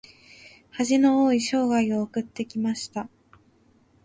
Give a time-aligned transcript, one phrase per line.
[0.71, 3.07] 恥の多い生涯を送ってきました。